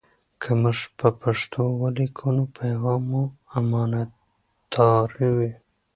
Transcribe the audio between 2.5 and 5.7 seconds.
پیغام مو امانتاري وي.